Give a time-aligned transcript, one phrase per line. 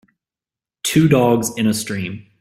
[0.81, 2.25] Two dogs in a stream